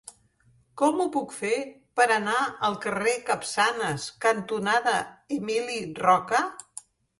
Com 0.81 1.03
ho 1.03 1.05
puc 1.15 1.35
fer 1.39 1.59
per 1.99 2.07
anar 2.15 2.39
al 2.69 2.79
carrer 2.87 3.13
Capçanes 3.29 4.09
cantonada 4.27 4.97
Emili 5.39 5.81
Roca? 6.03 6.45